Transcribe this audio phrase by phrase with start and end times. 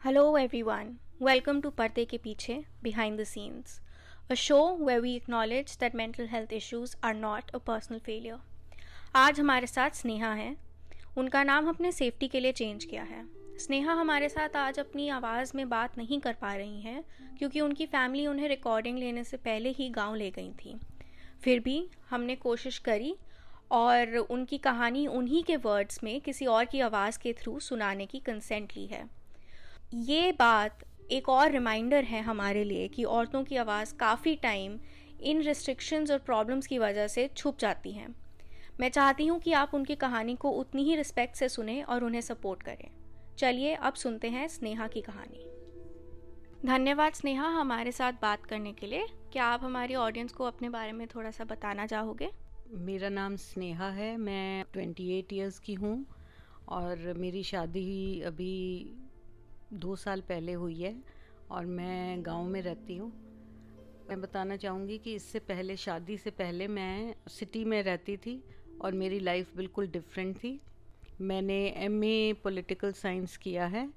[0.00, 0.98] Hello, everyone.
[1.20, 3.80] Welcome to Parde Ke Piche Behind the Scenes,
[4.30, 8.38] a show where we acknowledge that mental health issues are not a personal failure.
[9.16, 10.56] आज हमारे साथ स्नेहा है
[11.18, 13.24] उनका नाम हमने safety के लिए चेंज किया है
[13.58, 17.04] स्नेहा हमारे साथ आज अपनी आवाज़ में बात नहीं कर पा रही हैं
[17.38, 20.78] क्योंकि उनकी फैमिली उन्हें रिकॉर्डिंग लेने से पहले ही गाँव ले गई थी
[21.44, 21.78] फिर भी
[22.10, 23.14] हमने कोशिश करी
[23.82, 28.18] और उनकी कहानी उन्हीं के वर्ड्स में किसी और की आवाज़ के थ्रू सुनाने की
[28.26, 29.08] कंसेंट ली है
[29.94, 30.78] ये बात
[31.10, 34.78] एक और रिमाइंडर है हमारे लिए कि औरतों की आवाज़ काफ़ी टाइम
[35.20, 38.14] इन रिस्ट्रिक्शंस और प्रॉब्लम्स की वजह से छुप जाती हैं।
[38.80, 42.20] मैं चाहती हूँ कि आप उनकी कहानी को उतनी ही रिस्पेक्ट से सुने और उन्हें
[42.20, 42.90] सपोर्ट करें।
[43.38, 45.44] चलिए अब सुनते हैं स्नेहा की कहानी।
[46.66, 50.92] धन्यवाद स्नेहा हमारे साथ बात करने के लिए। क्या आप हमारी ऑडियंस को अपने बारे
[50.92, 52.30] में थोड़ा सा बताना चाहोगे?
[52.74, 56.06] मेरा नाम स्नेहा है, मैं 28 इयर्स की हूँ
[56.68, 58.94] और मेरी शादी अभी
[59.72, 60.94] दो साल पहले हुई है
[61.50, 63.12] और मैं गाँव में रहती हूँ।
[64.08, 68.42] मैं बताना चाहूँगी कि इससे पहले, शादी से पहले मैं सिटी में रहती थी
[68.80, 70.60] और मेरी लाइफ बिल्कुल डिफरेंट थी।
[71.20, 73.88] मैंने एम ए पोलिटिकल साइंस किया है,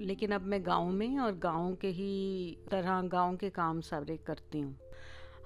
[0.00, 4.60] लेकिन अब मैं गाँव में और गाँव के ही तरह गाँव के काम सारे करती
[4.60, 4.76] हूँ।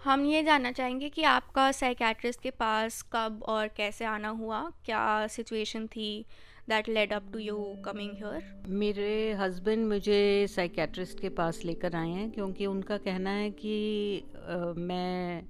[0.04, 4.60] हम ये जानना चाहेंगे कि आपका साइकेट्रिस्ट के पास कब और कैसे आना हुआ?
[4.84, 6.26] क्या सिचुएशन थी?
[6.68, 12.08] That led up to you coming here मेरे हस्बैंड मुझे साइकेट्रिस्ट के पास लेकर आए
[12.08, 13.76] हैं क्योंकि उनका कहना है कि
[14.18, 15.42] आ, मैं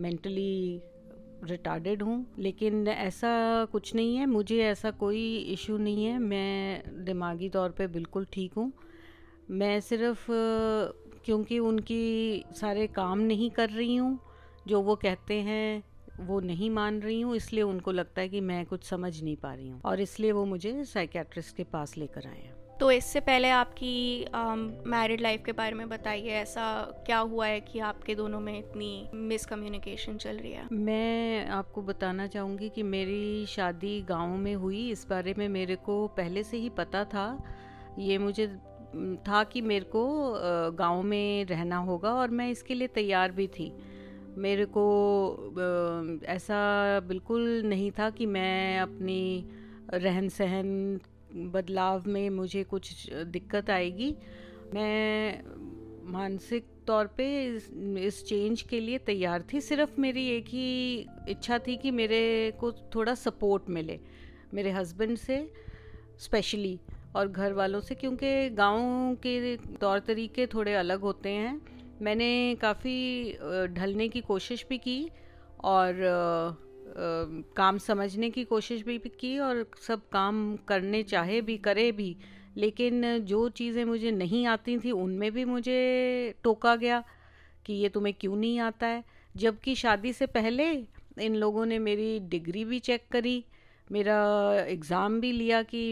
[0.00, 0.80] मेंटली
[1.44, 3.32] रिटार्डेड हूँ लेकिन ऐसा
[3.64, 8.52] कुछ नहीं है मुझे ऐसा कोई इशू नहीं है। मैं दिमागी तौर पे बिल्कुल ठीक
[8.56, 8.72] हूँ।
[9.50, 10.26] मैं सिर्फ़
[11.24, 14.18] क्योंकि उनकी सारे काम नहीं कर रही हूँ
[14.68, 15.82] जो वो कहते हैं
[16.20, 19.52] वो नहीं मान रही हूँ इसलिए उनको लगता है कि मैं कुछ समझ नहीं पा
[19.54, 23.48] रही हूँ और इसलिए वो मुझे साइकेट्रिस्ट के पास लेकर आए हैं। तो इससे पहले
[23.50, 24.26] आपकी
[24.86, 26.64] मैरिड um, लाइफ के बारे में बताइए ऐसा
[27.06, 30.66] क्या हुआ है कि आपके दोनों में इतनी मिसकम्युनिकेशन चल रही है?
[30.72, 36.06] मैं आपको बताना चाहूँगी कि मेरी शादी गाँव में हुई। इस बारे में मेरे को
[36.06, 37.26] पहले से ही पता था।
[37.98, 38.46] ये मुझे
[39.28, 40.04] था कि मेरे को
[40.70, 43.72] गाँव में रहना होगा और मैं इसके लिए तैयार भी थी।
[44.36, 46.58] मेरे को ऐसा
[47.00, 49.44] बिल्कुल नहीं था कि मैं अपनी
[49.94, 51.00] रहन सहन
[51.52, 54.14] बदलाव में मुझे कुछ दिक्कत आएगी।
[54.74, 55.42] मैं
[56.12, 61.58] मानसिक तौर पे इस, इस चेंज के लिए तैयार थी। सिर्फ़ मेरी एक ही इच्छा
[61.58, 63.98] थी कि मेरे को थोड़ा सपोर्ट मिले
[64.54, 65.52] मेरे हस्बैंड से
[66.18, 66.78] स्पेशली
[67.16, 71.60] और घर वालों से क्योंकि गाँव के तौर तरीके थोड़े अलग होते हैं।
[72.02, 73.32] मैंने काफ़ी
[73.74, 75.00] ढलने की कोशिश भी की
[75.64, 75.94] और
[77.56, 82.16] काम समझने की कोशिश भी की और सब काम करने चाहे भी, करे भी,
[82.56, 87.02] लेकिन जो चीज़ें मुझे नहीं आती थी, उनमें भी मुझे टोका गया
[87.66, 89.04] कि ये तुम्हें क्यों नहीं आता है?
[89.36, 90.70] जबकि शादी से पहले
[91.20, 93.44] इन लोगों ने मेरी डिग्री भी चेक करी
[93.92, 94.16] मेरा
[94.68, 95.84] एग्ज़ाम भी लिया कि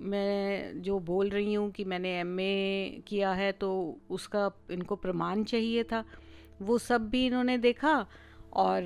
[0.00, 3.70] मैं जो बोल रही हूँ कि मैंने एमए किया है तो
[4.10, 6.04] उसका इनको प्रमाण चाहिए था।
[6.62, 7.94] वो सब भी इन्होंने देखा
[8.54, 8.82] और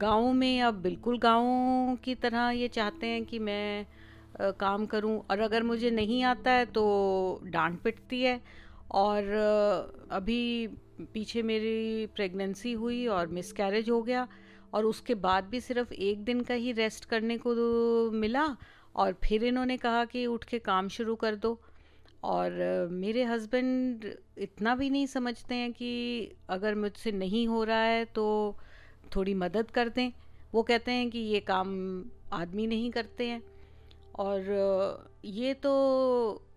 [0.00, 3.86] गाँव में अब बिल्कुल गाँव की तरह ये चाहते हैं कि मैं
[4.60, 8.40] काम करूँ और अगर मुझे नहीं आता है तो डांट पिटती है।
[8.92, 9.24] और
[10.10, 10.66] अभी
[11.14, 14.26] पीछे मेरी प्रेगनेंसी हुई और मिसकैरेज हो गया।
[14.76, 17.54] और उसके बाद भी सिर्फ़ एक दिन का ही रेस्ट करने को
[18.10, 18.46] मिला
[18.94, 21.58] और फिर इन्होंने कहा कि उठ के काम शुरू कर दो।
[22.24, 24.04] और मेरे हस्बैंड
[24.38, 25.90] इतना भी नहीं समझते हैं कि
[26.48, 28.26] अगर मुझसे नहीं हो रहा है तो
[29.16, 30.10] थोड़ी मदद कर दें।
[30.52, 31.68] वो कहते हैं कि ये काम
[32.32, 33.42] आदमी नहीं करते हैं।
[34.18, 35.72] और ये तो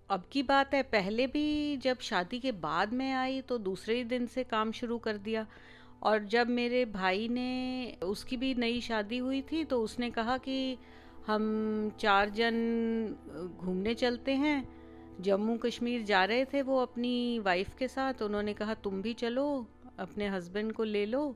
[0.09, 4.03] अब की बात है। पहले भी जब शादी के बाद मैं आई तो दूसरे ही
[4.03, 5.46] दिन से काम शुरू कर दिया।
[6.04, 10.78] और जब मेरे भाई ने, उसकी भी नई शादी हुई थी तो उसने कहा कि
[11.28, 14.79] हम चार जन घूमने चलते हैं।
[15.22, 19.68] जम्मू कश्मीर जा रहे थे वो अपनी वाइफ के साथ। उन्होंने कहा, तुम भी चलो,
[20.00, 21.35] अपने हस्बैंड को ले लो।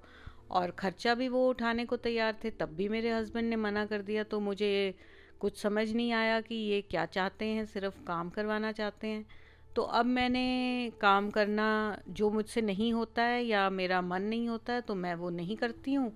[0.51, 4.01] और ख़र्चा भी वो उठाने को तैयार थे। तब भी मेरे हस्बैंड ने मना कर
[4.01, 4.93] दिया। तो मुझे
[5.39, 9.25] कुछ समझ नहीं आया कि ये क्या चाहते हैं, सिर्फ़ काम करवाना चाहते हैं।
[9.75, 11.67] तो अब मैंने काम करना
[12.09, 15.57] जो मुझसे नहीं होता है या मेरा मन नहीं होता है तो मैं वो नहीं
[15.57, 16.11] करती हूँ।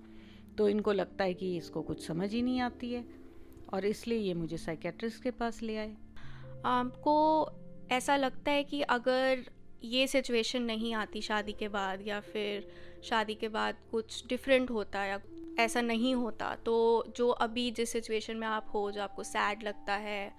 [0.58, 3.04] तो इनको लगता है कि इसको कुछ समझ ही नहीं आती है
[3.72, 5.96] और इसलिए ये मुझे साइकेट्रिस्ट के पास ले आए।
[6.64, 7.16] आपको
[7.90, 9.44] ऐसा लगता है कि अगर
[9.84, 12.68] ये सिचुएशन नहीं आती शादी के बाद या फिर
[13.04, 15.20] शादी के बाद कुछ डिफरेंट होता या
[15.58, 16.74] ऐसा नहीं होता तो
[17.16, 20.32] जो अभी जिस सिचुएशन में आप हो, जो आपको सैड लगता है,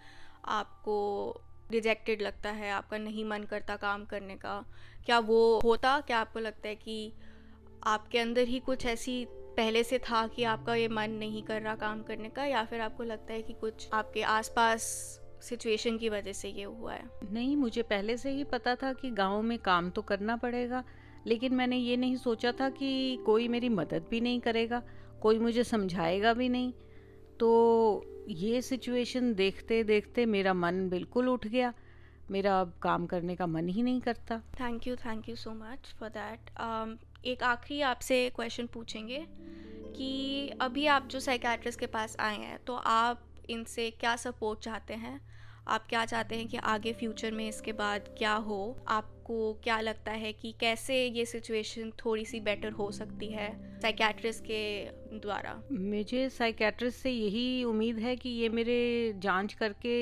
[0.45, 4.63] आपको रिजेक्टेड लगता है, आपका नहीं मन करता काम करने का,
[5.05, 5.99] क्या वो होता?
[5.99, 7.13] क्या आपको लगता है कि
[7.83, 9.25] आपके अंदर ही कुछ ऐसी
[9.57, 12.81] पहले से था कि आपका ये मन नहीं कर रहा काम करने का, या फिर
[12.81, 14.81] आपको लगता है कि कुछ आपके आसपास
[15.41, 17.03] सिचुएशन की वजह से ये हुआ है?
[17.31, 20.83] नहीं, मुझे पहले से ही पता था कि गाँव में काम तो करना पड़ेगा,
[21.27, 24.81] लेकिन मैंने ये नहीं सोचा था कि कोई मेरी मदद भी नहीं करेगा,
[25.21, 26.73] कोई मुझे समझाएगा भी नहीं।
[27.39, 31.73] तो ये सिचुएशन देखते देखते मेरा मन बिल्कुल उठ गया।
[32.31, 35.93] मेरा अब काम करने का मन ही नहीं करता। Thank you thank you so much
[35.99, 36.49] for that
[37.25, 39.25] एक आखिरी आपसे क्वेश्चन पूछेंगे
[39.95, 44.93] कि अभी आप जो साइकेट्रिस्ट के पास आए हैं तो आप इनसे क्या सपोर्ट चाहते
[44.93, 45.19] हैं?
[45.67, 48.61] आप क्या चाहते हैं कि आगे फ्यूचर में इसके बाद क्या हो?
[49.29, 53.49] आपको क्या लगता है कि कैसे ये सिचुएशन थोड़ी सी बेटर हो सकती है
[53.79, 55.53] साइकेट्रिस्ट के द्वारा?
[55.71, 58.79] मुझे साइकेट्रिस्ट से यही उम्मीद है कि ये मेरे
[59.17, 59.93] जाँच करके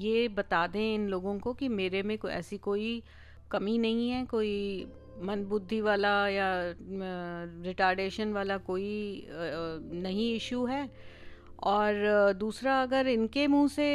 [0.00, 3.02] ये बता दें इन लोगों को कि मेरे में कोई ऐसी कोई
[3.50, 4.86] कमी नहीं है, कोई
[5.22, 6.50] मन बुद्धि वाला या
[7.64, 10.88] रिटार्डेशन वाला कोई नहीं इशू है।
[11.62, 13.88] और दूसरा, अगर इनके मुँह से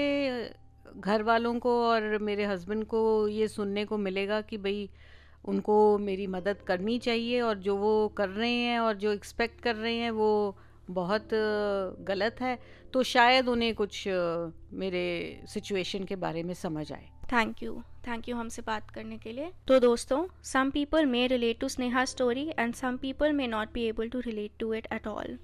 [0.98, 4.90] घर वालों को और मेरे हस्बैंड को ये सुनने को मिलेगा कि भाई
[5.46, 9.76] उनको मेरी मदद करनी चाहिए और जो वो कर रहे हैं और जो एक्सपेक्ट कर
[9.76, 10.58] रहे हैं वो
[10.90, 11.30] बहुत
[12.08, 12.58] गलत है।
[12.94, 14.04] तो शायद उन्हें कुछ
[14.74, 15.04] मेरे
[15.50, 19.52] सिचुएशन के बारे में समझ आए। थैंक यू थैंक यू हमसे बात करने के लिए।
[19.68, 23.84] तो दोस्तों some people may relate to Sneha story and some people may not be
[23.84, 25.38] able to relate to it at all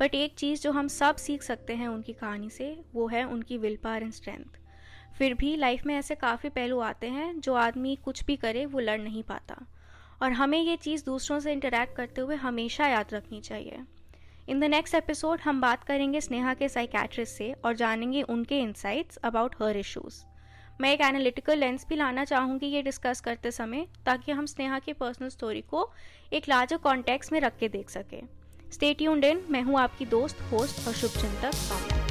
[0.00, 3.58] but एक चीज़ जो हम सब सीख सकते हैं उनकी कहानी से, वो है उनकी
[3.58, 4.59] विल पावर एंड स्ट्रेंथ
[5.18, 8.80] फिर भी लाइफ में ऐसे काफ़ी पहलू आते हैं जो आदमी कुछ भी करे, वो
[8.80, 9.56] लड़ नहीं पाता।
[10.22, 13.78] और हमें ये चीज़ दूसरों से इंटरेक्ट करते हुए हमेशा याद रखनी चाहिए।
[14.48, 19.16] इन द नेक्स्ट एपिसोड हम बात करेंगे स्नेहा के साइकेट्रिस्ट से और जानेंगे उनके इंसाइट्स
[19.16, 20.22] अबाउट हर इश्यूज़
[20.80, 24.92] मैं एक एनालिटिकल लेंस भी लाना चाहूँगी ये डिस्कस करते समय, ताकि हम स्नेहा की
[24.92, 25.90] पर्सनल स्टोरी को
[26.32, 28.22] एक लार्जर कॉन्टेक्स्ट में रख के देख सकें।
[28.72, 32.09] स्टे ट्यून्ड इन मैं हूँ आपकी दोस्त होस्ट और शुभ चिंतक